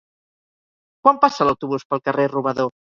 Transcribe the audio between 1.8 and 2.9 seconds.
pel carrer Robador?